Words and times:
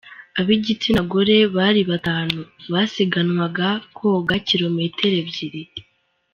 Ab’igitsina 0.39 1.01
gore 1.11 1.37
bari 1.55 1.81
batanu, 1.91 2.39
basiganwaga 2.73 3.67
koga 3.97 4.35
kilometer 4.47 5.11
ebyiri. 5.21 5.61